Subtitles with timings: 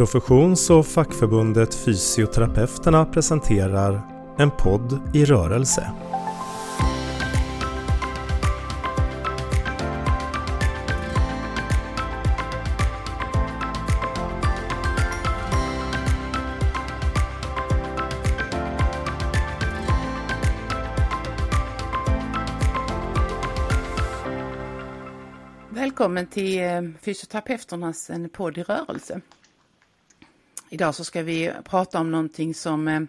[0.00, 4.02] Professions och fackförbundet Fysioterapeuterna presenterar
[4.38, 5.92] En podd i rörelse.
[25.70, 29.20] Välkommen till eh, Fysioterapeuternas En podd i rörelse.
[30.72, 33.00] Idag så ska vi prata om någonting som eh,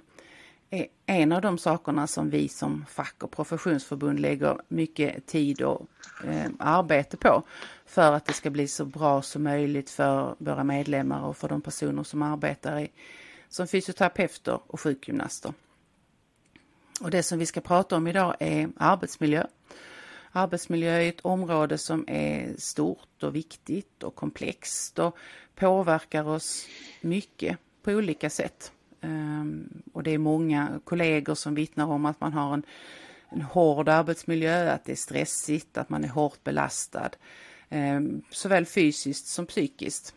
[0.69, 5.87] är en av de sakerna som vi som fack och professionsförbund lägger mycket tid och
[6.25, 7.43] eh, arbete på
[7.85, 11.61] för att det ska bli så bra som möjligt för våra medlemmar och för de
[11.61, 12.91] personer som arbetar i,
[13.49, 15.53] som fysioterapeuter och sjukgymnaster.
[17.01, 19.45] Och det som vi ska prata om idag är arbetsmiljö.
[20.31, 25.17] Arbetsmiljö är ett område som är stort och viktigt och komplext och
[25.55, 26.67] påverkar oss
[27.01, 28.71] mycket på olika sätt.
[29.01, 32.63] Ehm, och det är många kollegor som vittnar om att man har en,
[33.29, 37.09] en hård arbetsmiljö, att det är stressigt, att man är hårt belastad.
[37.69, 40.15] Ehm, såväl fysiskt som psykiskt.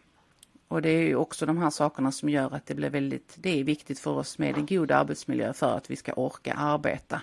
[0.69, 3.65] Och det är också de här sakerna som gör att det blir väldigt, det är
[3.65, 7.21] viktigt för oss med en god arbetsmiljö för att vi ska orka arbeta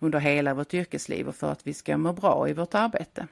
[0.00, 3.26] under hela vårt yrkesliv och för att vi ska må bra i vårt arbete.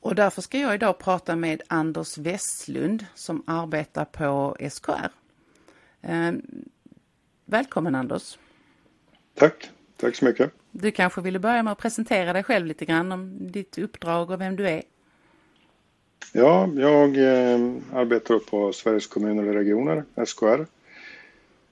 [0.00, 5.10] Och därför ska jag idag prata med Anders Westlund som arbetar på SKR.
[6.02, 6.32] Eh,
[7.44, 8.38] välkommen Anders!
[9.34, 10.52] Tack, tack så mycket!
[10.70, 14.40] Du kanske ville börja med att presentera dig själv lite grann om ditt uppdrag och
[14.40, 14.82] vem du är?
[16.32, 20.66] Ja, jag eh, arbetar på Sveriges kommuner och regioner, SKR.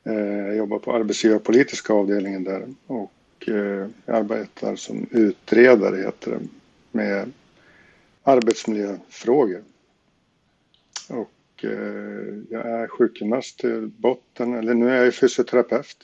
[0.09, 6.41] Eh, jag jobbar på arbetsgivarpolitiska avdelningen där och eh, jag arbetar som utredare heter det,
[6.93, 7.33] med
[8.23, 9.63] arbetsmiljöfrågor.
[11.09, 15.97] Och eh, jag är sjukgymnast till botten, eller nu är jag fysioterapeut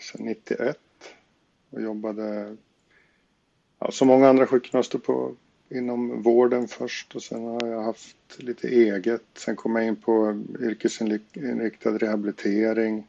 [0.00, 0.78] sedan 91
[1.70, 2.56] och jobbade
[3.78, 5.34] ja, som många andra sjukgymnaster på
[5.68, 9.24] inom vården först och sen har jag haft lite eget.
[9.34, 13.06] Sen kom jag in på yrkesinriktad rehabilitering.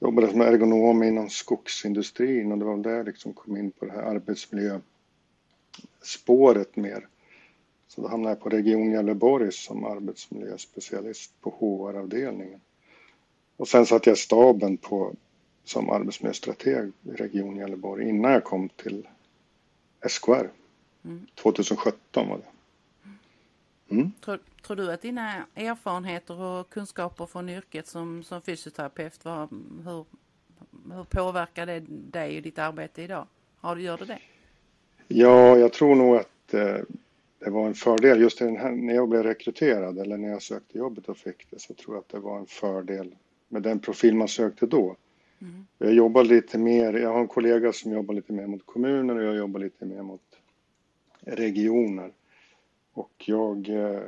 [0.00, 3.92] Jobbade som ergonom inom skogsindustrin och det var där jag liksom kom in på det
[3.92, 7.08] här arbetsmiljöspåret mer.
[7.88, 12.60] Så då hamnade jag på Region Gävleborg som arbetsmiljöspecialist på HR-avdelningen.
[13.56, 15.14] Och sen satt jag i staben på,
[15.64, 19.08] som arbetsmiljöstrateg i Region Gävleborg innan jag kom till
[20.08, 20.50] SKR.
[21.34, 22.44] 2017 var det.
[23.94, 24.12] Mm.
[24.24, 29.48] Tror, tror, du att dina erfarenheter och kunskaper från yrket som, som fysioterapeut, var,
[29.84, 30.04] hur,
[30.94, 33.26] hur påverkar det dig och ditt arbete idag?
[33.60, 34.18] Har du, gör det det?
[35.08, 36.76] Ja, jag tror nog att eh,
[37.38, 38.20] det var en fördel.
[38.20, 41.74] Just här, när jag blev rekryterad eller när jag sökte jobbet och fick det så
[41.74, 43.14] tror jag att det var en fördel
[43.48, 44.96] med den profil man sökte då.
[45.40, 45.66] Mm.
[45.78, 49.24] Jag jobbar lite mer, jag har en kollega som jobbar lite mer mot kommuner och
[49.24, 50.20] jag jobbar lite mer mot
[51.26, 52.12] regioner.
[52.92, 54.00] Och jag, eh,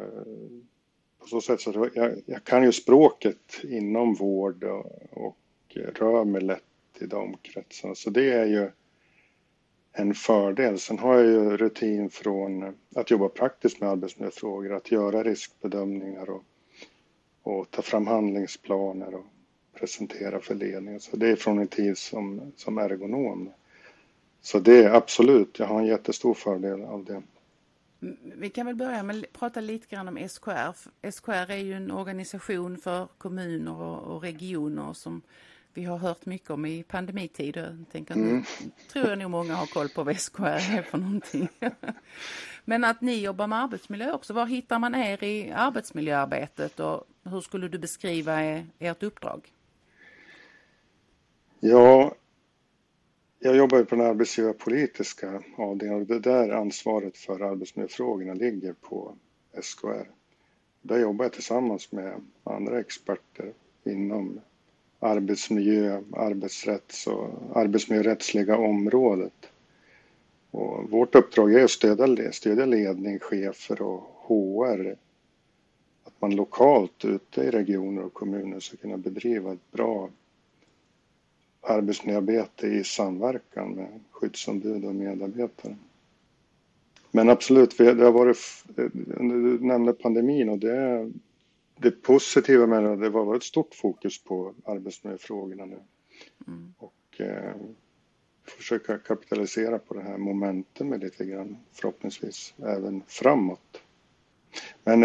[1.19, 5.37] på så sätt så jag, jag kan ju språket inom vård och, och
[5.75, 6.63] rör mig lätt
[7.01, 7.95] i de kretsarna.
[7.95, 8.71] Så det är ju
[9.93, 10.79] en fördel.
[10.79, 16.45] Sen har jag ju rutin från att jobba praktiskt med arbetsmiljöfrågor, att göra riskbedömningar och,
[17.43, 19.27] och ta fram handlingsplaner och
[19.75, 21.01] presentera för ledningen.
[21.01, 23.51] Så det är från en tid som, som ergonom.
[24.41, 27.23] Så det är absolut, jag har en jättestor fördel av det.
[28.37, 31.11] Vi kan väl börja med att prata lite grann om SKR.
[31.11, 35.23] SKR är ju en organisation för kommuner och, regioner som
[35.75, 37.57] vi har hört mycket om i pandemitid.
[37.57, 38.45] Jag tänker, mm.
[38.93, 41.49] tror jag nog många har koll på vad SKR är för någonting.
[42.65, 47.41] Men att ni jobbar med arbetsmiljö också, var hittar man er i arbetsmiljöarbetet och hur
[47.41, 48.41] skulle du beskriva
[48.79, 49.53] ert uppdrag?
[51.61, 52.15] Ja,
[53.39, 59.15] jag jobbar på den arbetsgivarpolitiska avdelningen och det där ansvaret för arbetsmiljöfrågorna ligger på
[59.63, 60.11] SKR.
[60.83, 63.53] Där jobbar jag tillsammans med andra experter
[63.85, 64.41] inom
[65.01, 69.51] arbetsmiljö, arbetsrätts och arbetsmiljörättsliga området.
[70.51, 74.97] Och vårt uppdrag är att stödja, stödja ledning, chefer och HR.
[76.05, 80.11] Att man lokalt ute i regioner och kommuner ska kunna bedriva ett bra
[81.69, 85.77] arbetsmiljöarbete i samverkan med skyddsombud och medarbetare.
[87.11, 88.65] Men absolut, det har varit,
[89.15, 91.11] du nämnde pandemin och det,
[91.77, 95.79] det positiva med det, det har varit ett stort fokus på arbetsmiljöfrågorna nu.
[96.47, 96.75] Mm.
[96.79, 97.55] Och eh,
[98.45, 103.83] försöka kapitalisera på det här momentumet lite grann, förhoppningsvis även framåt.
[104.85, 105.01] Men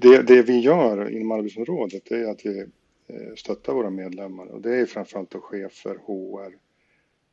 [0.00, 2.66] det, det vi gör inom arbetsområdet är att vi
[3.08, 6.56] Eh, stötta våra medlemmar och det är framförallt då chefer, HR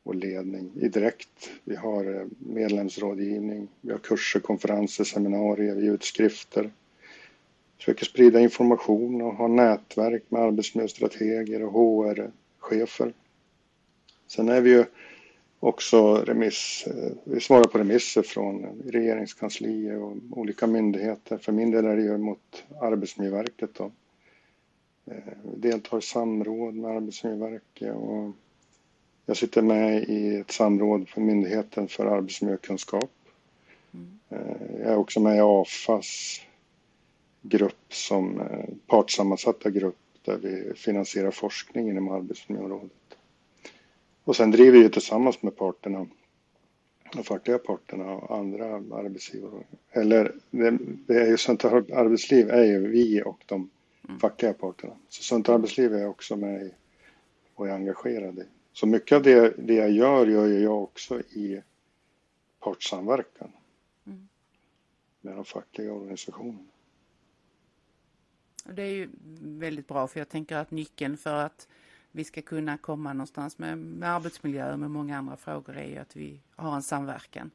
[0.02, 1.50] och ledning i direkt.
[1.64, 6.70] Vi har eh, medlemsrådgivning, vi har kurser, konferenser, seminarier, vi utskrifter.
[7.78, 13.12] Försöker sprida information och ha nätverk med arbetsmiljöstrateger och HR-chefer.
[14.26, 14.84] Sen är vi ju
[15.60, 21.38] också remiss, eh, vi svarar på remisser från regeringskanslier och olika myndigheter.
[21.38, 23.92] För min del är det ju mot Arbetsmiljöverket då.
[25.06, 28.32] Eh, vi deltar i samråd med Arbetsmiljöverket och
[29.26, 33.10] jag sitter med i ett samråd för Myndigheten för arbetsmiljökunskap.
[33.94, 34.18] Mm.
[34.28, 36.40] Eh, jag är också med i AFAs
[37.42, 38.42] grupp som
[38.86, 42.90] partssammansatta grupp där vi finansierar forskning inom arbetsmiljöområdet.
[44.24, 46.06] Och sen driver vi tillsammans med parterna,
[47.12, 49.64] de fackliga parterna och andra arbetsgivare.
[49.92, 53.70] Eller det, det är ju Sunt arbetsliv är ju vi och de
[54.08, 54.20] mm.
[54.20, 54.96] fackliga parterna.
[55.08, 56.74] Så Sunt arbetsliv är jag också med i
[57.54, 58.44] och är engagerad i.
[58.72, 61.62] Så mycket av det, det jag gör, gör jag också i
[62.60, 63.52] partssamverkan
[64.06, 64.28] mm.
[65.20, 66.68] med de fackliga organisationerna.
[68.64, 69.08] Det är ju
[69.40, 71.68] väldigt bra för jag tänker att nyckeln för att
[72.10, 75.96] vi ska kunna komma någonstans med, med arbetsmiljö och med många andra frågor är ju
[75.96, 77.50] att vi har en samverkan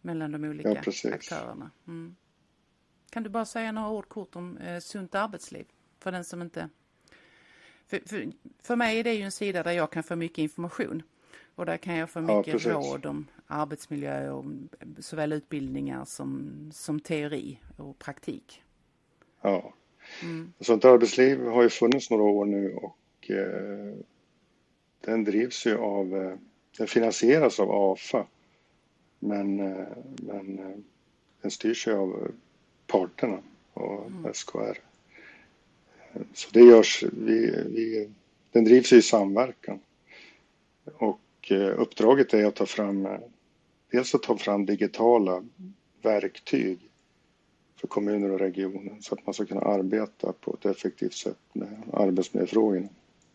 [0.00, 1.70] mellan de olika ja, aktörerna.
[1.86, 2.16] Mm.
[3.10, 5.66] Kan du bara säga några ord kort om eh, sunt arbetsliv
[5.98, 6.68] för den som inte...
[7.86, 11.02] För, för, för mig är det ju en sida där jag kan få mycket information
[11.54, 14.44] och där kan jag få mycket ja, råd om arbetsmiljö och
[14.98, 18.62] såväl utbildningar som, som teori och praktik.
[19.40, 19.74] Ja.
[20.22, 20.52] Mm.
[20.60, 22.96] Sånt arbetsliv har ju funnits några år nu och
[23.30, 23.94] Eh,
[25.00, 26.34] den drivs ju av, eh,
[26.78, 28.26] den finansieras av AFA.
[29.18, 30.56] Men, eh, men
[31.42, 32.32] den styrs ju av
[32.90, 33.38] parterna
[33.74, 34.34] och mm.
[34.34, 34.78] SKR.
[36.34, 38.10] Så det görs, vi, vi,
[38.52, 39.80] den drivs i samverkan.
[40.84, 43.08] Och uppdraget är att ta fram,
[43.90, 45.44] dels att ta fram digitala
[46.02, 46.78] verktyg
[47.76, 51.82] för kommuner och regioner så att man ska kunna arbeta på ett effektivt sätt med
[51.92, 52.88] arbetsmiljöfrågorna.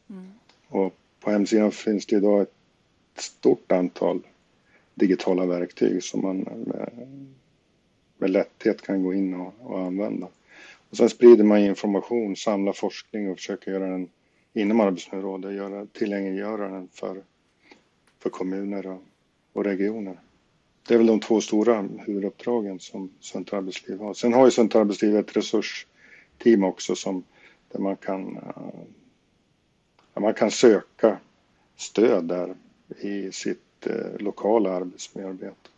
[0.09, 0.31] Mm.
[0.67, 2.53] Och på hemsidan finns det idag ett
[3.15, 4.21] stort antal
[4.93, 6.47] digitala verktyg som man
[8.17, 10.27] med, lätthet kan gå in och, och, använda.
[10.89, 14.09] Och sen sprider man information, samlar forskning och försöker göra den
[14.53, 17.23] inom arbetsmiljörådet, göra, tillgängliggöra den för,
[18.19, 19.01] för kommuner och,
[19.53, 20.19] och regioner.
[20.87, 24.13] Det är väl de två stora huvuduppdragen som Svenskt Arbetsliv har.
[24.13, 27.23] Sen har ju Svenskt Arbetsliv ett resursteam också som,
[27.71, 28.39] där man kan
[30.19, 31.17] man kan söka
[31.75, 32.55] stöd där
[32.99, 35.69] i sitt eh, lokala arbetsmiljöarbete.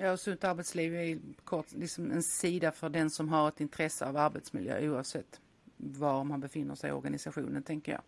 [0.00, 4.06] Ja, och Sunt arbetsliv är kort, liksom en sida för den som har ett intresse
[4.06, 5.40] av arbetsmiljö oavsett
[5.76, 8.00] var man befinner sig i organisationen, tänker jag.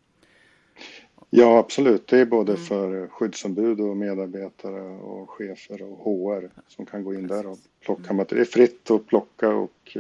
[1.31, 2.07] Ja, absolut.
[2.07, 2.65] Det är både mm.
[2.65, 8.11] för skyddsombud och medarbetare och chefer och HR som kan gå in där och plocka
[8.11, 8.27] mm.
[8.29, 9.97] Det är fritt att plocka och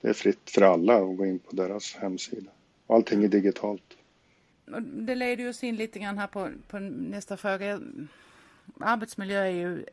[0.00, 2.50] det är fritt för alla att gå in på deras hemsida.
[2.86, 3.96] Allting är digitalt
[4.80, 7.80] det leder oss in lite grann här på, på nästa fråga.
[8.80, 9.84] Arbetsmiljö är ju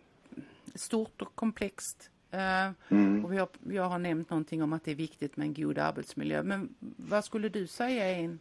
[0.80, 2.10] stort och komplext.
[2.32, 3.26] Eh, mm.
[3.26, 6.44] Och har, jag har nämnt någonting om att det är viktigt med en god arbetsmiljö.
[6.44, 8.40] Men vad skulle du säga är en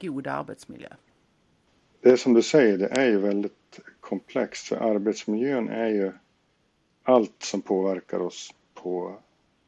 [0.00, 0.88] god arbetsmiljö?
[2.00, 4.68] Det är som du säger, det är ju väldigt komplext.
[4.68, 6.12] För arbetsmiljön är ju
[7.02, 9.14] allt som påverkar oss på,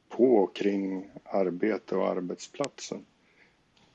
[0.09, 3.05] på och kring arbete och arbetsplatsen.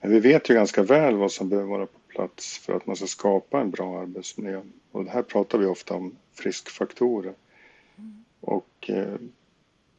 [0.02, 2.96] Men vi vet ju ganska väl vad som behöver vara på plats för att man
[2.96, 4.62] ska skapa en bra arbetsmiljö.
[4.92, 7.34] Och här pratar vi ofta om friskfaktorer.
[8.46, 9.16] Och eh,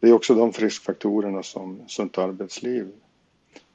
[0.00, 2.92] det är också de friskfaktorerna som Sunt Arbetsliv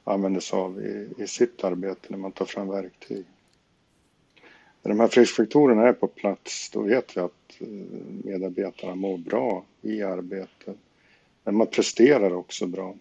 [0.04, 3.24] använder sig av i, i sitt arbete när man tar fram verktyg.
[4.82, 7.66] När de här friskfaktorerna är på plats då vet vi att eh,
[8.24, 10.76] medarbetarna mår bra i arbetet.
[11.44, 12.94] Men man presterar också bra,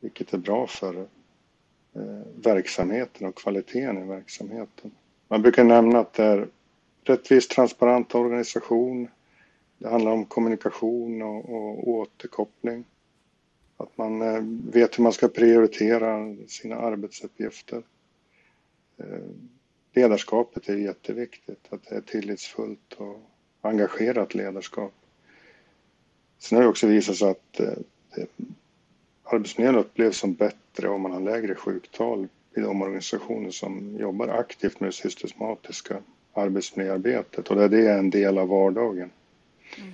[0.00, 1.06] vilket är bra för
[1.96, 4.90] Eh, verksamheten och kvaliteten i verksamheten.
[5.28, 6.48] Man brukar nämna att det är
[7.04, 9.08] rättvis, transparent organisation.
[9.78, 12.84] Det handlar om kommunikation och, och återkoppling.
[13.76, 14.42] Att man eh,
[14.72, 17.82] vet hur man ska prioritera sina arbetsuppgifter.
[18.96, 19.30] Eh,
[19.92, 23.20] ledarskapet är jätteviktigt, att det är tillitsfullt och
[23.60, 24.92] engagerat ledarskap.
[26.38, 28.24] Sen har det också visat sig att eh,
[29.24, 34.80] arbetsmiljön upplevs som bättre om man har lägre sjuktal i de organisationer som jobbar aktivt
[34.80, 36.02] med det systematiska
[36.32, 39.10] arbetsmiljöarbetet och där det är en del av vardagen.
[39.78, 39.92] Mm.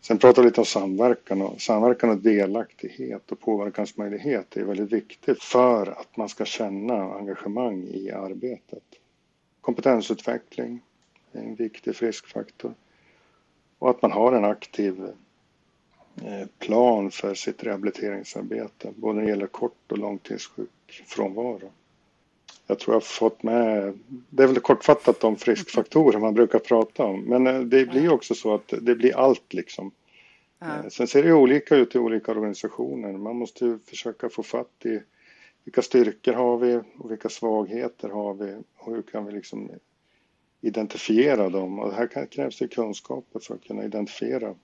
[0.00, 5.42] Sen pratar vi lite om samverkan och samverkan och delaktighet och påverkansmöjlighet är väldigt viktigt
[5.42, 8.82] för att man ska känna engagemang i arbetet.
[9.60, 10.80] Kompetensutveckling
[11.32, 12.74] är en viktig friskfaktor
[13.78, 15.04] och att man har en aktiv
[16.24, 21.70] eh, plan för sitt rehabiliteringsarbete, både när det gäller kort och långtidssjukfrånvaro.
[22.66, 23.98] Jag tror jag har fått med,
[24.30, 28.34] det är väl kortfattat de friskfaktorer man brukar prata om, men eh, det blir också
[28.34, 29.90] så att det blir allt liksom.
[30.58, 30.66] Ja.
[30.66, 33.12] Eh, sen ser det olika ut i olika organisationer.
[33.12, 35.00] Man måste ju försöka få fatt i
[35.64, 39.70] vilka styrkor har vi och vilka svagheter har vi och hur kan vi liksom
[40.60, 41.78] identifiera dem?
[41.78, 44.54] Och här krävs det kunskaper för att kunna identifiera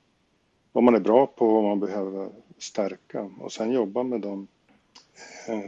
[0.72, 4.40] vad man är bra på och vad man behöver stärka och sen jobba med de
[4.40, 4.46] eh,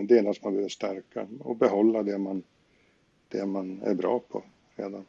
[0.03, 2.43] delar som man behöver stärka och behålla det man,
[3.29, 4.45] det man är bra på
[4.77, 5.05] redan.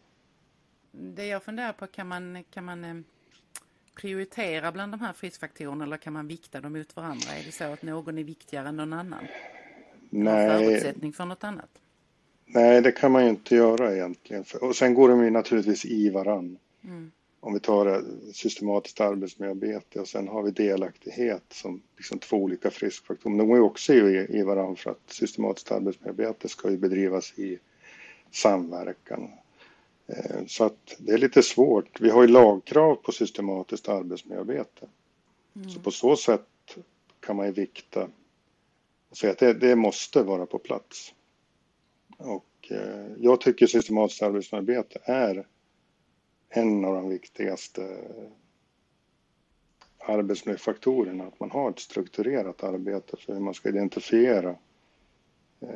[0.91, 2.96] Det jag funderar på, kan man, kan man eh,
[3.96, 7.32] prioritera bland de här friskfaktorerna eller kan man vikta dem mot varandra?
[7.39, 9.27] Är det så att någon är viktigare än någon annan?
[10.10, 10.48] Nej.
[10.48, 11.70] Någon förutsättning för något annat?
[12.46, 14.46] Nej, det kan man ju inte göra egentligen.
[14.62, 16.58] Och sen går de ju naturligtvis i varann.
[16.84, 17.12] Mm.
[17.45, 23.38] Om vi tar systematiskt arbetsmiljöarbete och sen har vi delaktighet som liksom två olika friskfaktorer.
[23.38, 27.59] De går ju också i, i varann för att systematiskt arbetsmiljöarbete ska ju bedrivas i
[28.31, 29.31] samverkan.
[30.07, 32.01] Eh, så att det är lite svårt.
[32.01, 34.88] Vi har ju lagkrav på systematiskt arbetsmiljöarbete.
[35.55, 35.69] Mm.
[35.69, 36.77] Så på så sätt
[37.19, 38.07] kan man ju vikta
[39.09, 41.13] och säga att det, det måste vara på plats.
[42.17, 45.47] Och eh, jag tycker systematiskt arbetsmiljöarbete är
[46.55, 47.98] en av de viktigaste
[50.00, 51.24] arbetsmiljöfaktorerna.
[51.24, 54.55] Att man har ett strukturerat arbete för hur man ska identifiera
[55.60, 55.67] eh,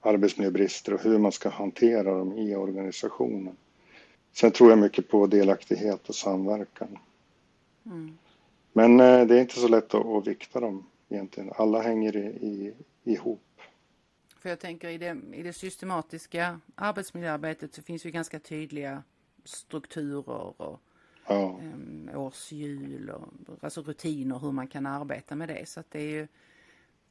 [0.00, 3.56] arbetsmiljöbrister och hur man ska hantera dem i organisationen.
[4.32, 6.98] Sen tror jag mycket på delaktighet och samverkan.
[7.86, 8.18] Mm.
[8.72, 11.52] Men eh, det är inte så lätt att, att vikta dem egentligen.
[11.56, 13.42] Alla hänger i, i, ihop.
[14.38, 19.02] För jag tänker i det, i det systematiska arbetsmiljöarbetet så finns ju ganska tydliga
[19.46, 20.80] strukturer och
[21.26, 21.60] ja.
[21.62, 23.28] um, årshjul och
[23.60, 25.68] alltså rutiner hur man kan arbeta med det.
[25.68, 26.26] Så att det är ju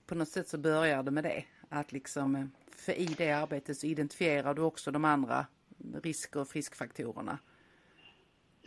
[0.06, 1.44] på något sätt så börjar det med det.
[1.70, 5.46] Att liksom, eh, för i det arbetet så identifierar du också de andra
[6.04, 7.40] risker och friskfaktorerna.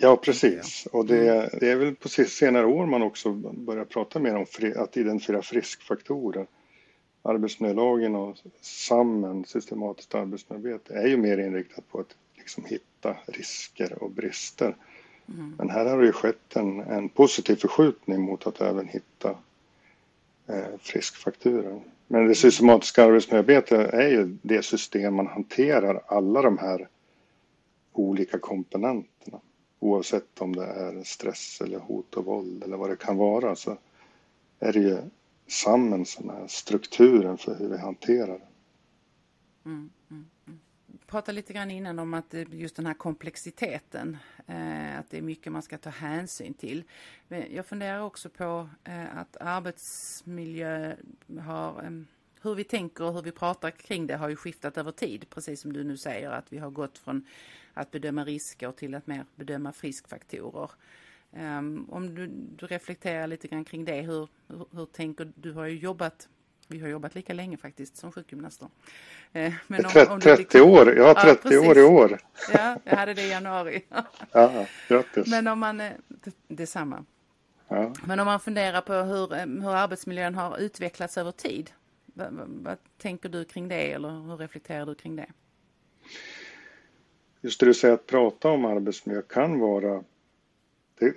[0.00, 0.86] Ja, precis.
[0.92, 4.74] Och det, det är väl på senare år man också börjar prata mer om fri,
[4.74, 6.46] att identifiera friskfaktorer.
[7.22, 12.16] Arbetsmiljölagen och SAMmen, systematiskt arbetsmiljöarbete, är ju mer inriktat på att
[12.48, 14.76] liksom hitta risker och brister.
[15.28, 15.54] Mm.
[15.58, 19.36] Men här har det ju skett en, en positiv förskjutning mot att även hitta
[20.46, 21.80] eh, friskfaktorer.
[22.06, 26.88] Men det systematiska arbetsmiljöarbetet är ju det system man hanterar alla de här
[27.92, 29.40] olika komponenterna.
[29.80, 33.78] Oavsett om det är stress eller hot och våld eller vad det kan vara så
[34.58, 34.98] är det ju
[35.46, 38.48] SAMmen som är strukturen för hur vi hanterar det.
[39.64, 39.90] Mm,
[41.06, 44.16] pratade lite grann innan om att eh, just den här komplexiteten,
[44.46, 46.84] eh, att det är mycket man ska ta hänsyn till.
[47.28, 50.96] Men jag funderar också på eh, att arbetsmiljö
[51.40, 52.04] har
[52.42, 55.60] hur vi tänker och hur vi pratar kring det har ju skiftat över tid, precis
[55.60, 57.26] som du nu säger att vi har gått från
[57.74, 60.70] att bedöma risker till att mer bedöma friskfaktorer.
[61.32, 65.52] Ehm, om du, du, reflekterar lite grann kring det, hur, hur, hur, tänker du?
[65.52, 66.28] har ju jobbat,
[66.68, 68.68] vi har jobbat lika länge faktiskt som sjukgymnaster.
[69.36, 72.18] Uh, men om, 30, om 30 liksom, år, jag har 30 ja, år i år.
[72.52, 73.84] Ja, jag hade det i januari.
[74.32, 75.26] ja, grattis.
[75.26, 75.92] Men om man, eh,
[76.48, 77.04] detsamma.
[77.68, 77.92] Ja.
[78.06, 81.70] Men om man funderar på hur, eh, hur arbetsmiljön har utvecklats över tid,
[82.06, 85.26] vad, vad, tänker du kring det eller hur reflekterar du kring det?
[87.40, 90.04] Just det du säger att prata om arbetsmiljö kan vara
[90.98, 91.14] det,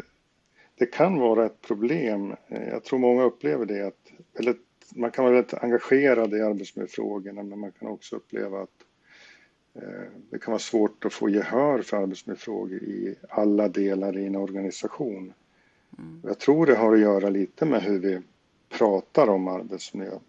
[0.75, 2.36] det kan vara ett problem.
[2.48, 4.55] Jag tror många upplever det att eller,
[4.96, 8.86] man kan vara väldigt engagerad i arbetsmiljöfrågorna men man kan också uppleva att
[9.74, 14.36] eh, det kan vara svårt att få gehör för arbetsmiljöfrågor i alla delar i en
[14.36, 15.34] organisation.
[15.98, 16.22] Mm.
[16.24, 18.22] Jag tror det har att göra lite med hur vi
[18.70, 20.20] pratar om arbetsmiljö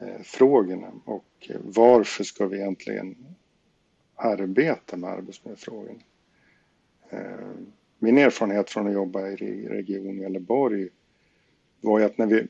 [0.00, 0.42] Eh,
[1.04, 3.16] och varför ska vi egentligen
[4.14, 6.00] arbeta med arbetsmiljöfrågorna?
[7.10, 7.50] Eh,
[7.98, 10.88] min erfarenhet från att jobba i Region Gävleborg
[11.80, 12.46] var ju att när vi,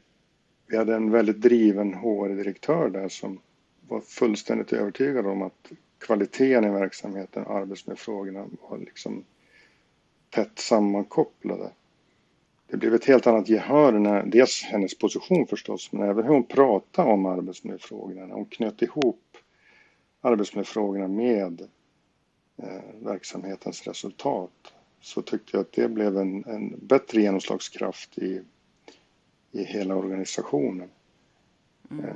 [0.68, 3.40] vi hade en väldigt driven HR-direktör där som
[3.88, 9.25] var fullständigt övertygad om att kvaliteten i verksamheten och arbetsmiljöfrågorna var liksom
[10.30, 11.70] tätt sammankopplade
[12.70, 16.44] det blev ett helt annat gehör när dels hennes position förstås, men även hur hon
[16.44, 18.34] pratade om arbetsmiljöfrågorna.
[18.34, 19.37] Hon knöt ihop
[20.20, 21.60] arbetsmiljöfrågorna med
[22.56, 24.75] eh, verksamhetens resultat.
[25.00, 28.40] så tyckte jag att det blev en, en bättre genomslagskraft i,
[29.52, 30.88] i hela organisationen.
[31.90, 32.05] Mm.
[32.05, 32.12] Eh,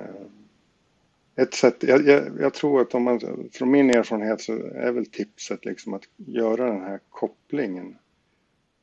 [1.37, 3.21] ett sätt, jag, jag, jag, tror att om man,
[3.53, 7.97] från min erfarenhet så är väl tipset liksom att göra den här kopplingen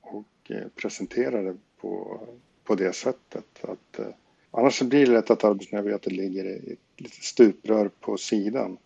[0.01, 2.21] och eh, presentera det på,
[2.63, 3.45] på det sättet.
[3.61, 4.07] Att, eh,
[4.51, 8.65] annars blir det lätt att arbetsmiljöarbetet ligger i ett litet stuprör på sidan.
[8.65, 8.77] Mm.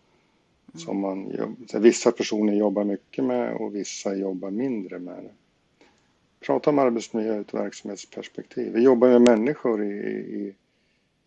[0.74, 1.36] Som man,
[1.74, 5.32] vissa personer jobbar mycket med och vissa jobbar mindre med det.
[6.46, 8.74] Prata om arbetsmiljö ur ett verksamhetsperspektiv.
[8.74, 10.54] Vi jobbar med människor i, i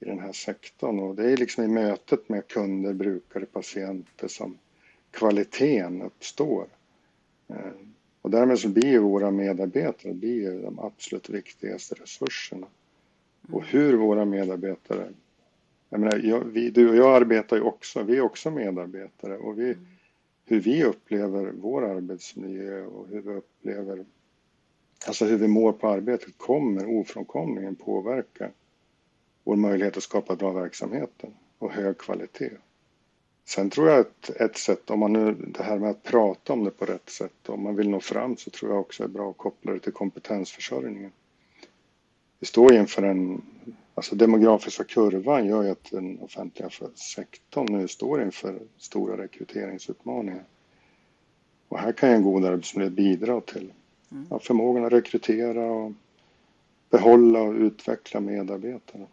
[0.01, 4.59] i den här sektorn och det är liksom i mötet med kunder, brukare, patienter som
[5.11, 6.67] kvaliteten uppstår.
[7.49, 7.73] Eh,
[8.23, 12.67] och därmed så blir våra medarbetare blir de absolut viktigaste resurserna.
[13.51, 15.09] Och hur våra medarbetare...
[15.89, 19.59] Jag menar, jag, vi, du och jag arbetar ju också, vi är också medarbetare och
[19.59, 19.77] vi,
[20.45, 24.05] hur vi upplever vår arbetsmiljö och hur vi upplever,
[25.07, 28.51] alltså hur vi mår på arbetet kommer ofrånkomligen påverka
[29.45, 32.51] vår möjlighet att skapa bra verksamheter och hög kvalitet.
[33.45, 36.65] Sen tror jag att ett sätt, om man nu, det här med att prata om
[36.65, 39.31] det på rätt sätt, om man vill nå fram så tror jag också är bra
[39.31, 41.13] att koppla det till kompetensförsörjningen.
[42.39, 43.43] Vi står inför en,
[43.95, 50.45] alltså demografiska kurvan gör ju att den offentliga sektorn nu står inför stora rekryteringsutmaningar.
[51.69, 53.73] Och här kan ju en god arbetsmiljö bidra till
[54.13, 54.27] mm.
[54.31, 55.93] ja, förmågan att rekrytera och
[56.91, 59.07] behålla och utveckla medarbetarna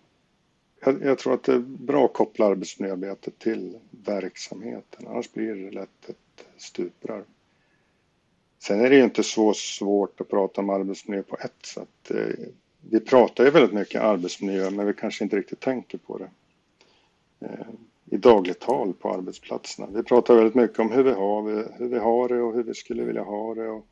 [0.85, 5.71] jag, jag, tror att det är bra att koppla arbetsmiljöarbetet till verksamheten, annars blir det
[5.71, 7.23] lätt ett stuprör.
[8.59, 12.11] Sen är det ju inte så svårt att prata om arbetsmiljö på ett sätt.
[12.11, 12.45] Eh,
[12.89, 16.29] vi pratar ju väldigt mycket arbetsmiljö, men vi kanske inte riktigt tänker på det
[17.39, 17.67] eh,
[18.05, 19.87] i dagligt tal på arbetsplatserna.
[19.91, 22.73] Vi pratar väldigt mycket om hur vi har, hur vi har det och hur vi
[22.73, 23.69] skulle vilja ha det.
[23.69, 23.87] Och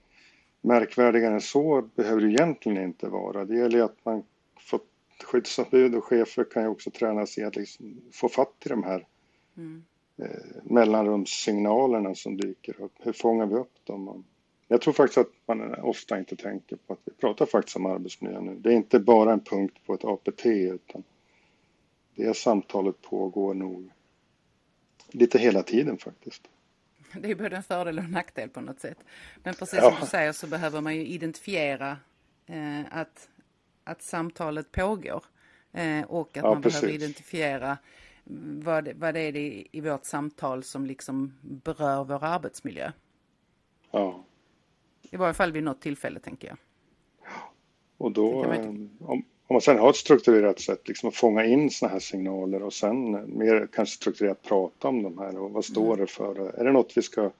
[0.61, 3.45] märkvärdigare än så behöver det egentligen inte vara.
[3.45, 4.23] Det gäller att man
[4.59, 4.79] får
[5.23, 9.07] skyddsombud och chefer kan ju också tränas i att liksom få fatt i de här
[9.57, 9.83] mm.
[10.17, 10.27] eh,
[10.63, 12.93] mellanrumssignalerna som dyker upp.
[12.99, 14.23] Hur fångar vi upp dem?
[14.67, 18.41] Jag tror faktiskt att man ofta inte tänker på att vi pratar faktiskt om arbetsmiljö
[18.41, 18.55] nu.
[18.55, 21.03] Det är inte bara en punkt på ett APT utan
[22.15, 23.89] det samtalet pågår nog
[25.11, 26.41] lite hela tiden faktiskt.
[27.19, 28.97] Det är både en fördel och en nackdel på något sätt.
[29.43, 31.97] Men precis som du säger så behöver man ju identifiera
[32.45, 33.29] eh, att
[33.83, 35.23] att samtalet pågår
[35.71, 36.81] eh, och att ja, man precis.
[36.81, 37.77] behöver identifiera
[38.63, 42.91] vad, vad det är det i vårt samtal som liksom berör vår arbetsmiljö.
[43.91, 44.23] Ja.
[45.01, 46.57] I varje fall vid något tillfälle tänker jag.
[47.97, 48.57] Och då, man...
[48.57, 51.99] Ehm, om, om man sen har ett strukturerat sätt, liksom att fånga in sådana här
[51.99, 55.99] signaler och sen mer kanske strukturerat prata om de här och vad står mm.
[55.99, 56.59] det för?
[56.59, 57.31] Är det något vi ska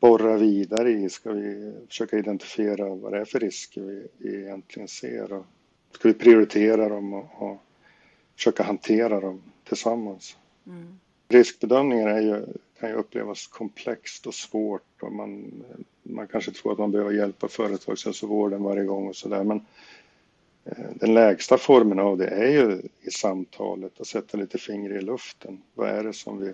[0.00, 1.08] borra vidare i?
[1.08, 5.32] Ska vi försöka identifiera vad det är för risker vi, vi egentligen ser?
[5.32, 5.44] Och
[5.92, 7.56] ska vi prioritera dem och, och
[8.36, 10.36] försöka hantera dem tillsammans?
[10.66, 10.98] Mm.
[11.28, 12.46] Riskbedömningar är ju,
[12.80, 15.52] kan ju upplevas komplext och svårt och man,
[16.02, 19.66] man kanske tror att man behöver hjälpa företagshälsovården varje gång och sådär men
[20.94, 25.62] den lägsta formen av det är ju i samtalet att sätta lite finger i luften.
[25.74, 26.52] Vad är det som vi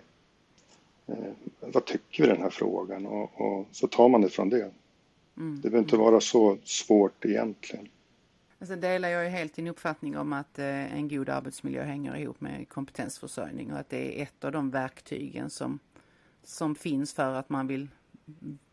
[1.10, 3.06] Eh, vad tycker vi i den här frågan?
[3.06, 4.70] Och, och, så tar man det från det.
[5.36, 5.60] Mm.
[5.62, 7.88] Det behöver inte vara så svårt egentligen.
[8.58, 12.40] Alltså delar jag ju helt din uppfattning om att eh, en god arbetsmiljö hänger ihop
[12.40, 15.78] med kompetensförsörjning och att det är ett av de verktygen som,
[16.44, 17.88] som finns för att man vill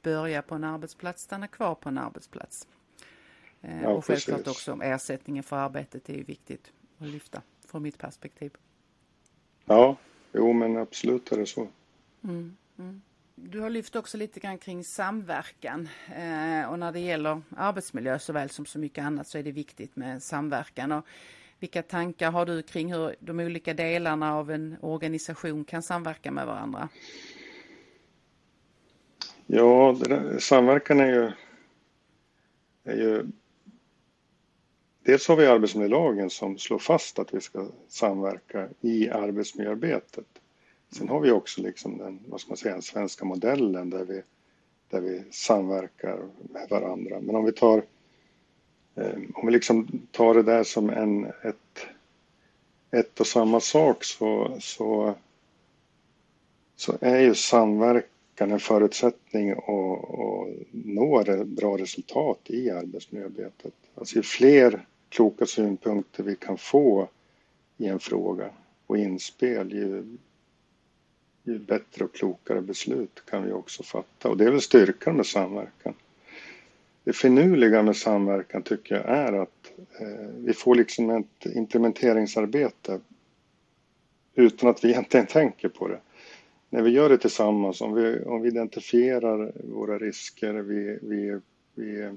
[0.02, 2.68] börja på en arbetsplats, stanna kvar på en arbetsplats.
[3.62, 4.68] Eh, ja, och självklart precis.
[4.68, 8.52] också ersättningen för arbetet är ju viktigt att lyfta från mitt perspektiv.
[9.66, 9.96] Ja,
[10.34, 11.68] jo men absolut är det så.
[12.24, 13.02] Mm, mm.
[13.36, 18.50] Du har lyft också lite grann kring samverkan eh, och när det gäller arbetsmiljö såväl
[18.50, 20.92] som så mycket annat så är det viktigt med samverkan.
[20.92, 21.06] Och
[21.60, 26.46] vilka tankar har du kring hur de olika delarna av en organisation kan samverka med
[26.46, 26.90] varandra?
[29.46, 31.32] Ja, där, samverkan är ju,
[32.84, 33.26] är ju...
[35.08, 40.26] Dels har vi arbetsmiljölagen som slår fast att vi ska samverka i arbetsmiljöarbetet.
[40.92, 44.22] Sen har vi också liksom den, vad ska man säga, den svenska modellen där vi,
[44.90, 46.20] där vi samverkar
[46.54, 47.20] med varandra.
[47.22, 47.84] Men om vi tar,
[48.96, 51.88] eh, om vi liksom tar det där som en, ett,
[52.92, 55.16] ett och samma sak så, så,
[56.76, 63.74] så är ju samverkan en förutsättning att nå bra resultat i arbetsmiljöarbetet.
[63.96, 67.10] Alltså ju fler kloka synpunkter vi kan få
[67.78, 68.50] i en fråga
[68.88, 70.18] och inspel, ju
[71.48, 74.30] ju bättre och klokare beslut kan vi också fatta.
[74.30, 75.94] Och det är väl styrkan med samverkan.
[77.04, 83.00] det finurliga med samverkan tycker jag är att eh, vi får liksom ett implementeringsarbete
[84.36, 86.00] utan att vi egentligen tänker på det.
[86.70, 91.40] När vi gör det tillsammans, om vi, om vi identifierar våra risker, vi, vi,
[91.76, 92.16] vi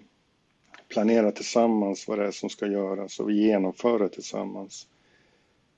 [0.90, 4.86] planerar tillsammans vad det är som ska göras och vi genomför det tillsammans.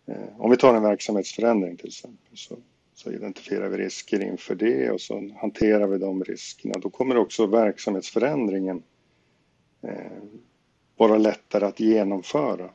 [0.07, 2.57] Eh, om vi tar en verksamhetsförändring till exempel så,
[2.95, 6.75] så identifierar vi risker inför det och så hanterar vi de riskerna.
[6.79, 8.83] Då kommer också verksamhetsförändringen
[9.83, 10.23] eh,
[10.97, 12.71] vara lättare att genomföra.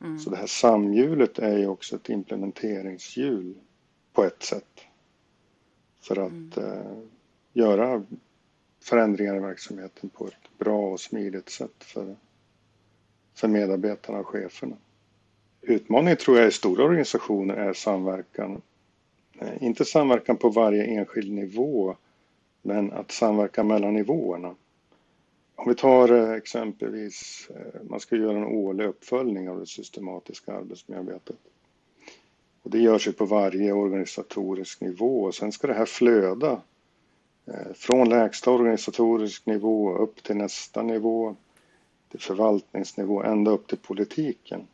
[0.00, 0.18] Mm.
[0.18, 3.54] Så det här samhjulet är ju också ett implementeringshjul
[4.12, 4.80] på ett sätt.
[6.00, 6.72] För att mm.
[6.72, 6.98] eh,
[7.52, 8.04] göra
[8.80, 12.16] förändringar i verksamheten på ett bra och smidigt sätt för,
[13.34, 14.76] för medarbetarna och cheferna.
[15.60, 18.62] Utmaningen tror jag i stora organisationer är samverkan.
[19.38, 21.96] Eh, inte samverkan på varje enskild nivå,
[22.62, 24.54] men att samverka mellan nivåerna.
[25.54, 30.52] Om vi tar eh, exempelvis, eh, man ska göra en årlig uppföljning av det systematiska
[30.52, 31.36] arbetsmiljöarbetet.
[32.62, 36.60] Och det görs ju på varje organisatorisk nivå och sen ska det här flöda
[37.74, 41.36] från lägsta organisatorisk nivå upp till nästa nivå,
[42.08, 44.66] till förvaltningsnivå, ända upp till politiken.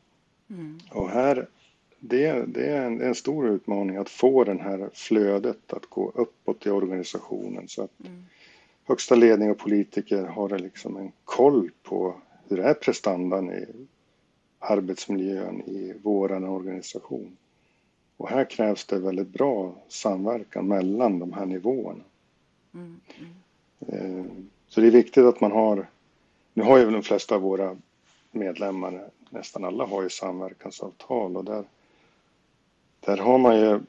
[0.50, 0.80] Mm.
[0.90, 1.48] Och här,
[2.00, 6.66] det, det, är en, en stor utmaning att få det här flödet att gå uppåt
[6.66, 8.24] i organisationen så att mm
[8.88, 12.14] högsta ledning och politiker har liksom en koll på
[12.48, 13.66] hur är prestandan i
[14.58, 17.36] arbetsmiljön i våran organisation.
[18.16, 22.04] Och här krävs det väldigt bra samverkan mellan de här nivåerna.
[22.74, 23.00] Mm,
[23.88, 24.48] mm.
[24.68, 25.86] Så det är viktigt att man har,
[26.54, 27.76] nu har ju de flesta av våra
[28.30, 31.64] medlemmar, nästan alla har ju samverkansavtal och där,
[33.00, 33.80] där har man ju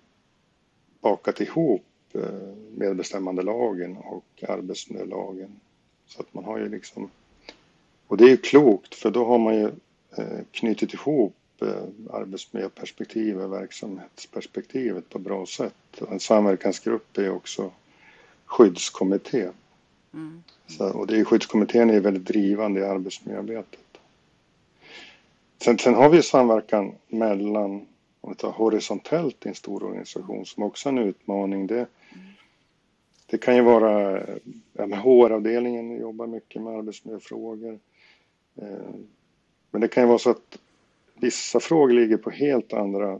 [1.02, 5.60] bakat ihop eh, medbestämmandelagen och arbetsmiljölagen.
[6.06, 7.10] Så att man har ju liksom...
[8.08, 9.72] Och det är ju klokt för då har man ju
[10.18, 11.36] eh, knutit ihop
[12.10, 16.02] arbetsmiljöperspektivet och verksamhetsperspektivet på bra sätt.
[16.12, 17.72] En samverkansgrupp är också
[18.50, 19.50] skyddskommitté.
[20.14, 20.44] Mm.
[20.68, 23.80] Så, och det är, skyddskommittén är väldigt drivande i arbetsmiljöarbetet.
[25.62, 27.88] Sen, sen har vi samverkan mellan,
[28.22, 31.68] om vi tar horisontellt i en stor organisation som också är en utmaning.
[31.68, 31.88] Det,
[33.26, 34.22] det kan ju vara,
[34.74, 37.80] ja, HR-avdelningen jobbar mycket med arbetsmiljöfrågor.
[38.56, 38.96] Eh,
[39.72, 40.58] men det kan ju vara så att
[41.16, 43.20] vissa frågor ligger på helt andra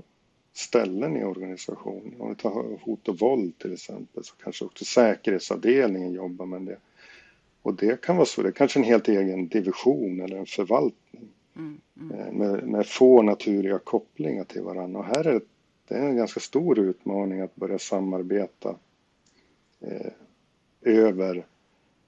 [0.54, 2.16] ställen i organisationen.
[2.20, 6.78] Om vi tar hot och våld till exempel så kanske också säkerhetsavdelningen jobbar med det.
[7.62, 11.30] Och det kan vara så, det är kanske en helt egen division eller en förvaltning.
[11.56, 12.20] Mm, mm.
[12.20, 15.00] Eh, med, med, få naturliga kopplingar till varandra.
[15.00, 15.42] Och här är det,
[15.88, 18.76] det är en ganska stor utmaning att börja samarbeta
[19.80, 20.12] eh,
[20.82, 21.46] över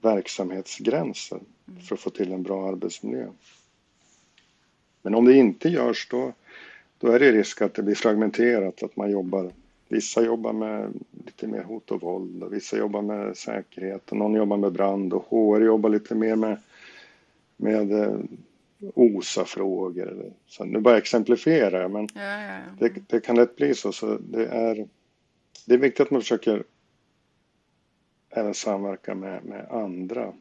[0.00, 1.80] verksamhetsgränser mm.
[1.80, 3.28] för att få till en bra arbetsmiljö.
[5.02, 6.32] Men om det inte görs då,
[7.02, 9.52] då är det risk att det blir fragmenterat, att man jobbar
[9.92, 10.92] Vissa jobbar med
[11.26, 15.12] lite mer hot och våld och vissa jobbar med säkerhet och någon jobbar med brand
[15.12, 16.56] och HR jobbar lite mer med,
[17.56, 18.16] med eh,
[18.94, 20.32] OSA-frågor.
[20.46, 22.58] Så nu bara exemplifiera men ja, ja, ja.
[22.78, 23.92] Det, det, kan lätt bli så.
[23.92, 24.88] så det, är,
[25.66, 26.64] det är viktigt att man försöker
[28.30, 30.32] även samverka med, med andra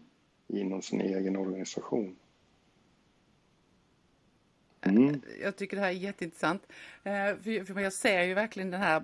[0.48, 2.16] inom sin egen organisation.
[4.82, 5.22] Mm.
[5.42, 6.68] Jag tycker det här är jätteintressant.
[7.04, 9.04] Eh, för jag ser ju verkligen den här,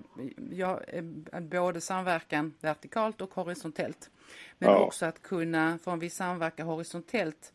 [0.51, 1.03] ja, eh,
[1.41, 4.09] både samverkan vertikalt och horisontellt.
[4.57, 4.77] Men ja.
[4.77, 7.53] också att kunna, för om vi samverkar horisontellt,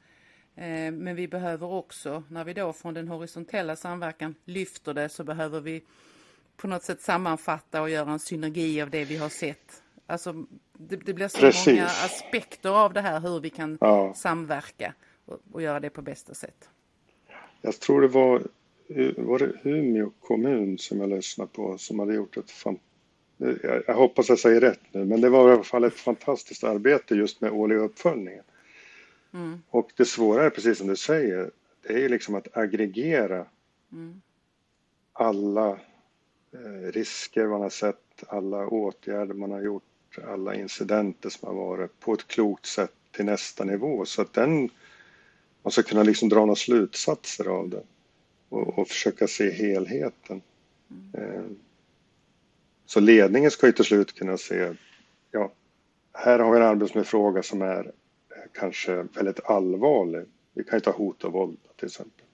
[0.55, 5.25] eh, men vi behöver också, när vi då från den horisontella samverkan lyfter det, så
[5.25, 5.83] behöver vi
[6.57, 9.83] på något sätt sammanfatta och göra en synergi av det vi har sett.
[10.07, 11.67] Alltså det, det blir så Precis.
[11.67, 14.15] många aspekter av det här hur vi kan ja.
[14.15, 16.69] samverka och, och, göra det på bästa sätt.
[17.63, 18.43] Jag tror det var,
[19.17, 22.79] var det Umeå kommun som jag lyssnade på som hade gjort ett fan,
[23.37, 26.65] jag, jag hoppas jag säger rätt nu, men det var i alla fall ett fantastiskt
[26.65, 28.45] arbete just med årliga uppföljningen.
[29.35, 29.63] Mm.
[29.71, 31.51] Och det svåra är precis som du säger,
[31.87, 33.47] det är liksom att aggregera
[33.93, 34.23] mm.
[35.13, 35.71] alla
[36.53, 39.83] eh, risker man har sett, alla åtgärder man har gjort
[40.29, 44.71] alla incidenter som har varit på ett klokt sätt till nästa nivå så att den,
[45.63, 47.83] man ska kunna liksom dra några slutsatser av det
[48.49, 50.43] och, och försöka se helheten.
[51.15, 51.59] Mm.
[52.87, 54.75] Så ledningen ska ju till slut kunna se,
[55.31, 55.53] ja,
[56.13, 60.25] här har vi en arbetsmiljöfråga som är eh, kanske väldigt allvarlig.
[60.55, 62.25] Vi kan ju ta hot och våld till exempel.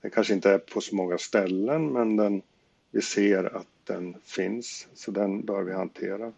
[0.00, 2.42] Den kanske inte är på så många ställen men den,
[2.90, 6.32] vi ser att den finns så den bör vi hantera.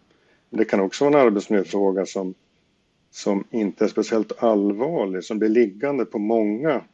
[0.50, 2.34] Det kan också vara en arbetsmiljöfråga som,
[3.16, 6.84] som inte är speciellt allvarlig, som blir liggande på många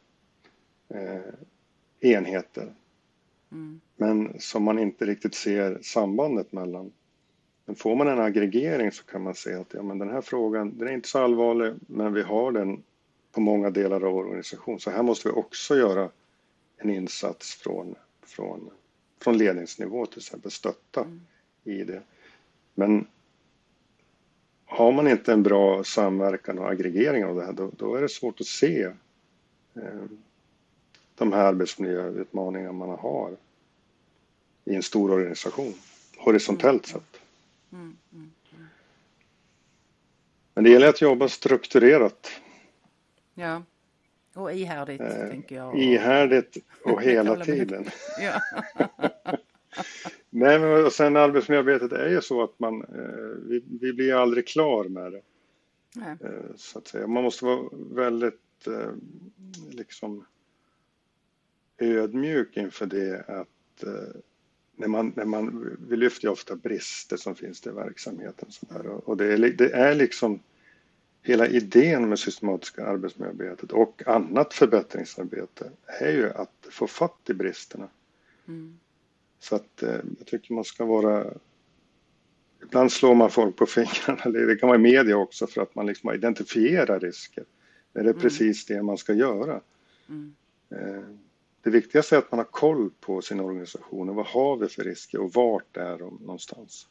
[0.89, 1.33] eh,
[1.99, 2.73] enheter.
[3.51, 3.81] Mm.
[3.95, 6.91] Men som man inte riktigt ser sambandet mellan.
[7.65, 10.77] Men får man en aggregering så kan man se att ja, men den här frågan,
[10.77, 12.83] den är inte så allvarlig, men vi har den
[13.31, 14.79] på många delar av vår organisation.
[14.79, 16.09] Så här måste vi också göra
[16.77, 18.69] en insats från, från,
[19.21, 21.21] från ledningsnivå, till exempel stötta mm.
[21.63, 22.01] i det.
[22.75, 23.07] Men
[24.73, 28.09] har man inte en bra samverkan och aggregering av det här, då, då är det
[28.09, 28.83] svårt att se
[29.73, 30.03] eh,
[31.15, 33.35] de här arbetsmiljöutmaningarna man har
[34.65, 35.73] i en stor organisation,
[36.17, 37.01] horisontellt mm.
[37.01, 37.21] sett.
[37.71, 38.65] Mm, mm, mm.
[40.53, 42.31] Men det gäller att jobba strukturerat.
[43.33, 43.63] Ja,
[44.33, 45.77] och ihärdigt eh, tänker jag.
[45.77, 47.85] Ihärdigt och hela tiden.
[50.29, 54.47] Nej, men och sen arbetsmiljöarbetet är ju så att man, eh, vi, vi blir aldrig
[54.47, 55.21] klar med det.
[56.01, 57.07] Eh, så att säga.
[57.07, 58.91] Man måste vara väldigt eh,
[59.71, 60.25] liksom
[61.77, 64.21] ödmjuk inför det att eh,
[64.75, 68.51] när man, när man, vi lyfter ju ofta brister som finns i verksamheten.
[68.51, 70.39] Så där, och det är, det är liksom
[71.21, 77.89] hela idén med systematiska arbetsmiljöarbetet och annat förbättringsarbete är ju att få fatt i bristerna.
[78.47, 78.79] Mm.
[79.43, 81.33] Så att eh, jag tycker man ska vara...
[82.63, 85.75] Ibland slår man folk på fingrarna, eller det kan vara i media också, för att
[85.75, 87.43] man liksom identifierar risker.
[87.93, 88.19] Det är mm.
[88.19, 89.61] precis det man ska göra.
[90.09, 90.35] Mm.
[90.69, 91.03] Eh,
[91.61, 94.83] det viktigaste är att man har koll på sin organisation och vad har vi för
[94.83, 96.87] risker och vart är de någonstans.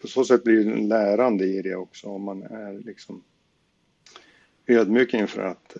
[0.00, 3.24] På så sätt blir det en lärande i det också om man är liksom
[4.66, 5.76] ödmjuk inför att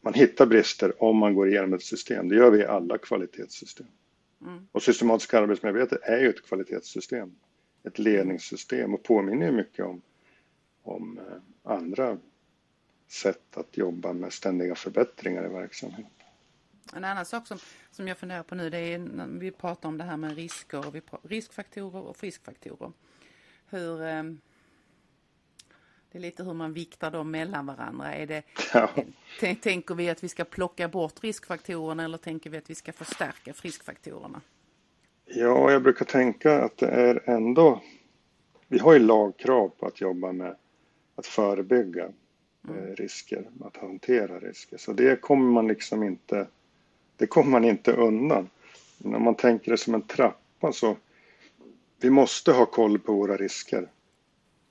[0.00, 2.28] man hittar brister om man går igenom ett system.
[2.28, 3.86] Det gör vi i alla kvalitetssystem.
[4.42, 4.66] Mm.
[4.72, 7.34] Och systematiskt arbetsmiljöarbete är ju ett kvalitetssystem,
[7.82, 10.02] ett ledningssystem och påminner mycket om,
[10.82, 12.18] om eh, andra
[13.08, 16.06] sätt att jobba med ständiga förbättringar i verksamheten.
[16.94, 17.58] En annan sak som,
[17.90, 20.86] som jag funderar på nu det är när vi pratar om det här med risker,
[20.86, 22.92] och vi riskfaktorer och friskfaktorer.
[23.66, 24.22] Hur, eh,
[26.12, 28.14] det är lite hur man viktar dem mellan varandra.
[28.14, 28.42] Är det,
[28.74, 28.90] ja.
[29.60, 33.52] Tänker vi att vi ska plocka bort riskfaktorerna eller tänker vi att vi ska förstärka
[33.52, 34.40] friskfaktorerna?
[35.24, 37.82] Ja, jag brukar tänka att det är ändå...
[38.68, 40.56] Vi har ju lagkrav på att jobba med
[41.14, 42.04] att förebygga
[42.68, 42.88] mm.
[42.88, 44.76] Eh, risker, att hantera risker.
[44.76, 46.46] Så det kommer man liksom inte,
[47.16, 48.48] det kommer man inte undan.
[48.98, 50.96] När man tänker det som en trappa så
[52.00, 53.88] vi måste ha koll på våra risker.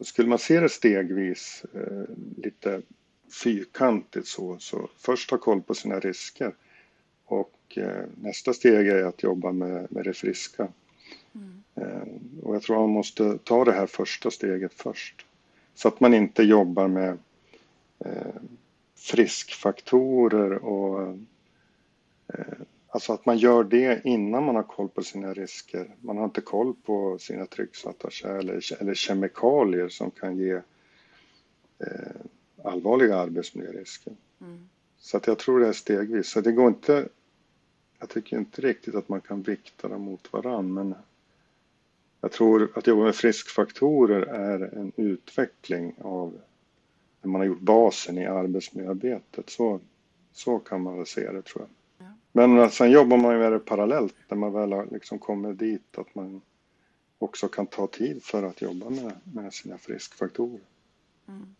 [0.01, 2.81] Skulle man se det stegvis, eh, lite
[3.43, 6.53] fyrkantigt så, så först ha koll på sina risker
[7.25, 10.67] och eh, nästa steg är att jobba med, med det friska.
[11.35, 11.63] Mm.
[11.75, 15.25] Eh, och jag tror man måste ta det här första steget först.
[15.75, 17.17] Så att man inte jobbar med
[17.99, 18.35] eh,
[18.95, 21.17] friskfaktorer och
[22.27, 22.57] eh,
[22.93, 25.95] Alltså att man gör det innan man har koll på sina risker.
[26.01, 30.53] Man har inte koll på sina trycksatta kärl eller, eller kemikalier som kan ge
[31.79, 32.21] eh,
[32.63, 34.13] allvarliga arbetsmiljörisker.
[34.41, 34.69] Mm.
[34.97, 36.27] Så att jag tror det är stegvis.
[36.27, 37.09] Så det går inte,
[37.99, 40.95] jag tycker inte riktigt att man kan vikta dem mot varann men
[42.21, 46.39] jag tror att jobba med friskfaktorer är en utveckling av
[47.21, 49.49] när man har gjort basen i arbetsmiljöarbetet.
[49.49, 49.79] Så,
[50.33, 51.69] så kan man väl se det tror jag.
[52.31, 55.97] Men sen jobbar man ju med det parallellt när man väl har liksom kommer dit
[55.97, 56.41] att man
[57.17, 60.61] också kan ta tid för att jobba med, med sina friskfaktorer.
[61.27, 61.55] Mm.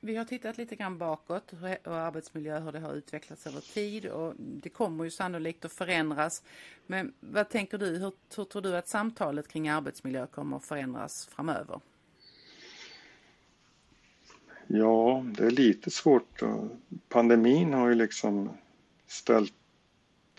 [0.00, 1.52] Vi har tittat lite grann bakåt
[1.84, 6.42] och arbetsmiljö, hur det har utvecklats över tid och det kommer ju sannolikt att förändras.
[6.86, 11.26] Men vad tänker du, hur, hur tror du att samtalet kring arbetsmiljö kommer att förändras
[11.26, 11.80] framöver?
[14.66, 16.42] Ja, det är lite svårt.
[17.08, 18.50] Pandemin har ju liksom
[19.06, 19.54] ställt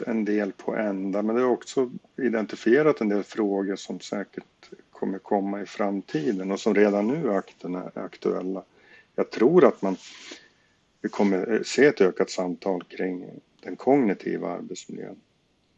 [0.01, 5.19] en del på ända men det har också identifierat en del frågor som säkert kommer
[5.19, 7.43] komma i framtiden och som redan nu är
[7.93, 8.63] aktuella.
[9.15, 9.95] Jag tror att man
[11.01, 13.25] vi kommer se ett ökat samtal kring
[13.63, 15.15] den kognitiva arbetsmiljön.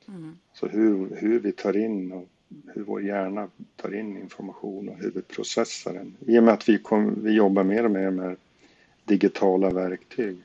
[0.08, 0.38] Mm.
[0.54, 2.28] Så hur, hur vi tar in och
[2.74, 6.16] hur vår hjärna tar in information och hur vi processar den.
[6.20, 8.36] I och med att vi, kom, vi jobbar mer och mer med
[9.06, 10.38] digitala verktyg.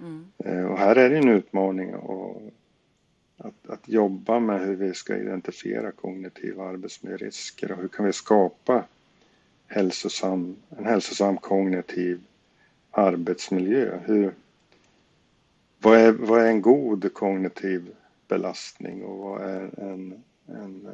[0.00, 0.26] Mm.
[0.38, 2.54] Eh, och här är det en utmaning att
[3.44, 8.84] att, att jobba med hur vi ska identifiera kognitiva arbetsmiljörisker och hur kan vi skapa
[9.66, 12.20] hälsosam, en hälsosam kognitiv
[12.90, 13.98] arbetsmiljö.
[14.04, 14.34] Hur,
[15.78, 17.94] vad, är, vad är en god kognitiv
[18.28, 20.88] belastning och vad är en, en,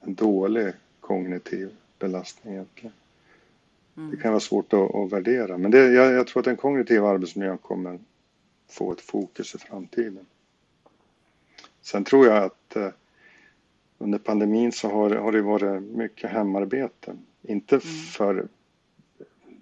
[0.00, 2.92] en dålig kognitiv belastning egentligen?
[3.96, 4.10] Mm.
[4.10, 7.08] Det kan vara svårt att, att värdera, men det, jag, jag, tror att den kognitiva
[7.08, 7.98] arbetsmiljön kommer
[8.68, 10.26] få ett fokus i framtiden.
[11.86, 12.88] Sen tror jag att eh,
[13.98, 17.16] under pandemin så har, har det varit mycket hemarbete.
[17.42, 17.86] Inte mm.
[17.86, 18.48] för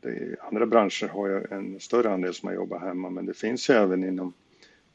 [0.01, 3.71] det, andra branscher har ju en större andel som har jobbat hemma men det finns
[3.71, 4.33] ju även inom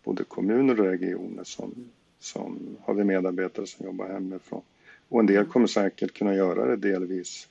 [0.04, 1.90] både kommuner och regioner som,
[2.20, 4.62] som har vi medarbetare som jobbar hemifrån.
[5.10, 7.48] Och en del kommer säkert kunna göra det delvis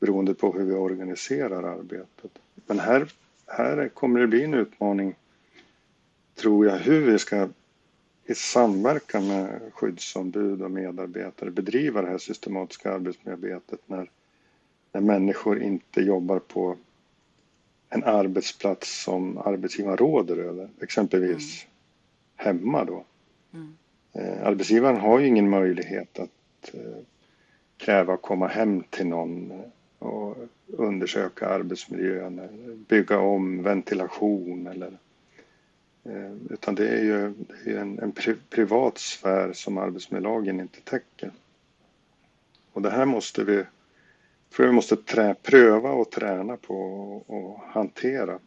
[0.00, 2.30] beroende på hur vi organiserar arbetet.
[2.66, 3.12] Men här,
[3.46, 5.14] här kommer det bli en utmaning,
[6.34, 7.48] tror jag, hur vi ska
[8.28, 14.10] i samverkan med skyddsombud och medarbetare bedriva det här systematiska arbetsmiljöarbetet när,
[14.92, 16.76] när människor inte jobbar på
[17.88, 21.72] en arbetsplats som arbetsgivaren råder över, exempelvis mm.
[22.36, 23.04] hemma då.
[23.52, 23.76] Mm.
[24.12, 27.02] Eh, arbetsgivaren har ju ingen möjlighet att eh,
[27.76, 29.62] kräva att komma hem till någon
[29.98, 30.36] och
[30.66, 32.40] undersöka arbetsmiljön,
[32.88, 34.92] bygga om ventilation eller eh,
[36.04, 37.34] Eh, utan det är ju,
[37.64, 41.30] det är en, en pri, privat sfär som arbetsmiljölagen inte täcker.
[42.72, 46.76] Och det här måste vi, tror jag vi måste trä, pröva och träna på
[47.26, 48.38] och hantera.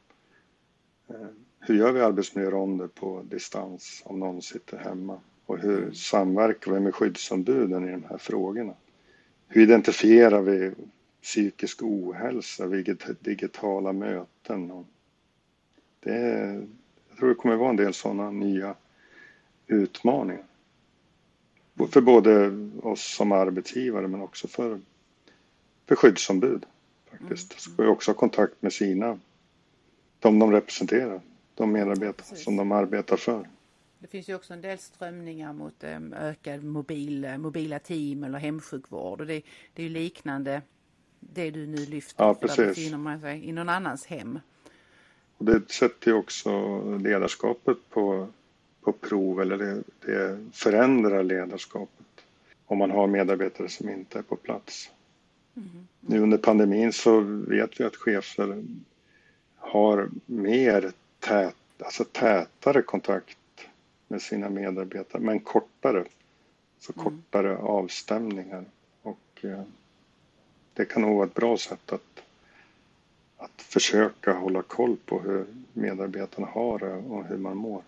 [1.10, 1.28] Eh,
[1.60, 5.20] hur gör vi arbetsmiljöronder på distans om någon sitter hemma?
[5.46, 8.74] Och hur samverkar vi med skyddsombuden i de här frågorna?
[9.48, 10.72] Hur identifierar vi
[11.22, 14.86] psykisk ohälsa vid digitala möten.
[16.00, 16.68] Det är,
[17.22, 18.76] tror det kommer vara en del sådana nya
[19.68, 20.44] utmaningar.
[21.92, 22.52] För både
[22.84, 24.80] oss som arbetsgivare men också för,
[25.88, 26.66] för skyddsombud.
[27.12, 27.52] Faktiskt.
[27.52, 27.60] Mm.
[27.60, 29.20] Ska ju också ha kontakt med sina,
[30.20, 31.22] de de representerar,
[31.56, 32.44] de medarbetare Precis.
[32.44, 33.50] som de arbetar för.
[34.00, 39.28] Det finns ju också en del strömningar mot ökad mobil, mobila team eller hemsjukvård och
[39.28, 39.42] det,
[39.74, 40.62] det är ju liknande
[41.20, 42.24] det du nu lyfter.
[42.24, 42.58] Ja, precis.
[42.58, 44.40] Där befinner man sig i någon annans hem.
[45.42, 48.28] Och det sätter ju också ledarskapet på,
[48.82, 52.06] på prov eller det, det förändrar ledarskapet
[52.66, 54.90] om man har medarbetare som inte är på plats.
[55.56, 55.70] Mm.
[55.70, 55.88] Mm.
[56.00, 58.64] Nu under pandemin så vet vi att chefer
[59.56, 63.38] har mer tät, alltså tätare kontakt
[64.08, 66.06] med sina medarbetare men kortare.
[66.80, 67.04] Så mm.
[67.04, 68.66] kortare avstämningar.
[69.02, 69.64] Och eh,
[70.74, 72.11] det kan nog vara ett bra sätt att,
[73.42, 77.84] att försöka hålla koll på hur medarbetarna har det och hur man mår.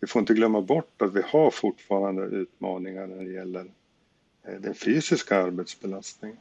[0.00, 3.70] Vi får inte glömma bort att vi har fortfarande utmaningar när det gäller
[4.42, 6.38] eh, den fysiska arbetsbelastningen.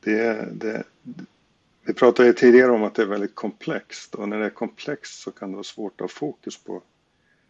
[0.00, 0.84] Det, det,
[1.82, 5.30] vi pratade tidigare om att det är väldigt komplext och när det är komplext så
[5.30, 6.82] kan det vara svårt att ha fokus på,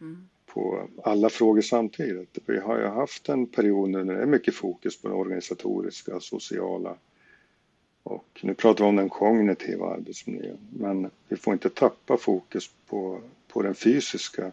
[0.01, 2.37] mm på alla frågor samtidigt.
[2.45, 6.19] Vi har ju haft en period nu när det är mycket fokus på det organisatoriska,
[6.19, 6.97] sociala
[8.07, 10.57] och nu pratar vi om den kognitiva arbetsmiljön.
[10.69, 14.51] Men vi får inte tappa fokus på, på den fysiska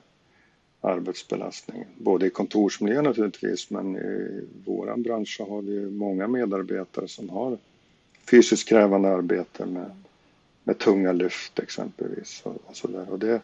[0.81, 1.89] arbetsbelastningen.
[1.99, 7.59] Både i kontorsmiljö naturligtvis, men i vår bransch så har vi många medarbetare som har
[8.31, 9.91] fysiskt krävande arbete med,
[10.65, 12.43] med tunga lyft exempelvis.
[12.45, 13.11] Och, och så där.
[13.11, 13.41] Och det,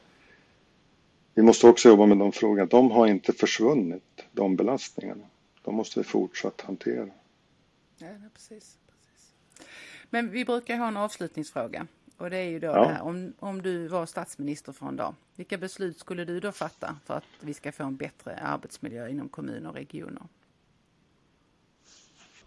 [1.34, 2.66] vi måste också jobba med de frågorna.
[2.66, 5.24] De har inte försvunnit, de belastningarna.
[5.62, 7.08] De måste vi fortsatt hantera.
[7.98, 9.32] Ja, precis, precis.
[10.10, 11.86] Men vi brukar ha en avslutningsfråga.
[12.16, 12.80] Och det är ju då ja.
[12.80, 16.52] det här, om, om du var statsminister för en dag, vilka beslut skulle du då
[16.52, 20.22] fatta för att vi ska få en bättre arbetsmiljö inom kommuner och regioner?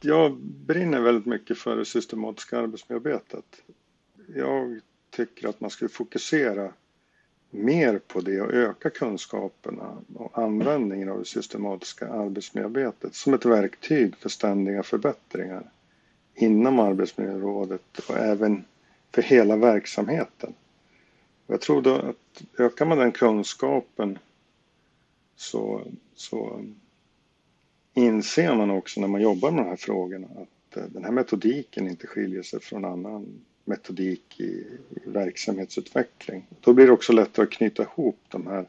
[0.02, 3.62] Jag brinner väldigt mycket för det systematiska arbetsmiljöarbetet.
[4.36, 6.74] Jag tycker att man ska fokusera
[7.50, 14.16] mer på det och öka kunskaperna och användningen av det systematiska arbetsmiljöarbetet som ett verktyg
[14.16, 15.72] för ständiga förbättringar
[16.36, 18.66] inom arbetsmiljörådet och även
[19.12, 20.54] för hela verksamheten.
[21.48, 24.20] Jag tror då att ökar man den kunskapen
[25.36, 25.82] så,
[26.16, 26.66] så
[27.94, 31.88] inser man också när man jobbar med de här frågorna att eh, den här metodiken
[31.88, 36.46] inte skiljer sig från annan metodik i, i verksamhetsutveckling.
[36.60, 38.66] Då blir det också lättare att knyta ihop de här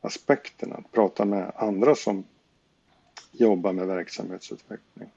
[0.00, 2.24] aspekterna, att prata med andra som
[3.32, 5.08] jobbar med verksamhetsutveckling.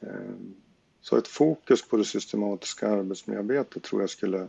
[0.00, 0.54] Ehm,
[1.00, 4.40] så ett fokus på det systematiska arbetsmiljöarbetet tror jag skulle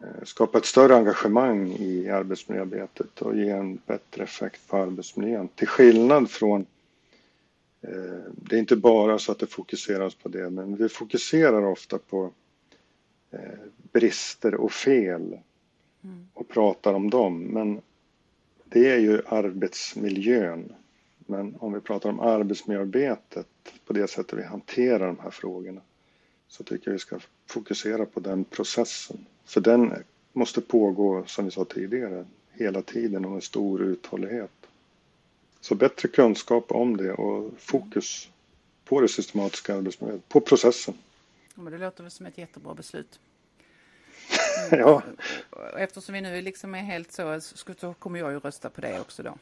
[0.00, 5.48] eh, skapa ett större engagemang i arbetsmiljöarbetet och ge en bättre effekt på arbetsmiljön.
[5.48, 6.66] Till skillnad från
[7.80, 11.98] eh, det är inte bara så att det fokuseras på det, men vi fokuserar ofta
[11.98, 12.32] på
[13.32, 13.58] Eh,
[13.92, 15.38] brister och fel
[16.04, 16.26] mm.
[16.34, 17.38] och pratar om dem.
[17.38, 17.80] Men
[18.64, 20.72] det är ju arbetsmiljön.
[21.18, 23.46] Men om vi pratar om arbetsmiljöarbetet
[23.86, 25.80] på det sättet vi hanterar de här frågorna
[26.48, 29.26] så tycker jag vi ska fokusera på den processen.
[29.44, 34.50] För den måste pågå, som vi sa tidigare, hela tiden och en stor uthållighet.
[35.60, 38.30] Så bättre kunskap om det och fokus
[38.84, 40.94] på det systematiska arbetsmiljöet, på processen.
[41.54, 43.20] Ja, men det låter väl som ett jättebra beslut.
[44.70, 45.02] ja.
[45.76, 49.22] Eftersom vi nu liksom är helt så, så kommer jag ju rösta på det också
[49.22, 49.38] då.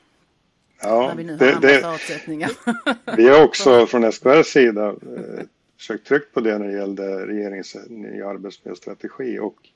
[0.83, 2.51] Ja, när vi nu har det, förutsättningar.
[3.17, 5.45] vi har också från SKRs sida eh,
[5.77, 9.69] försökt trycka på det när det gällde regeringens nya arbetsmiljöstrategi och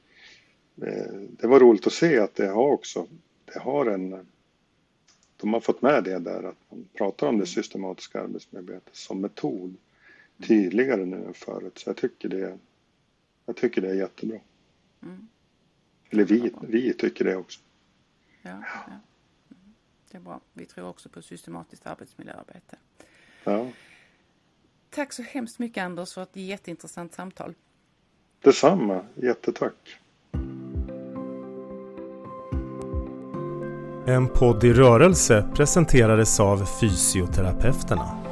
[0.83, 3.07] eh, det var roligt att se att det har också,
[3.45, 4.27] det har en,
[5.37, 9.77] de har fått med det där att man pratar om det systematiska arbetsmiljöarbetet som metod
[10.43, 11.79] tydligare nu än förut.
[11.79, 12.59] Så jag tycker det,
[13.47, 14.39] jag tycker det är jättebra.
[15.03, 15.29] Mm.
[16.11, 17.61] Eller vi, vi tycker det också.
[18.43, 18.93] Ja, ja.
[20.15, 20.41] Det är bra.
[20.53, 22.77] Vi tror också på systematiskt arbetsmiljöarbete.
[23.45, 23.67] Ja.
[24.91, 27.55] Tack så hemskt mycket Anders för ett jätteintressant samtal.
[28.41, 29.05] Detsamma.
[29.15, 29.99] Jättetack.
[34.07, 38.24] En podd i rörelse presenterades av Fysioterapeuterna.